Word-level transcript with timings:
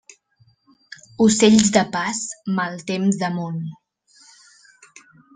Ocells 1.25 1.67
de 1.75 1.83
pas, 1.95 2.21
mal 2.59 2.79
temps 2.87 3.19
damunt. 3.25 3.61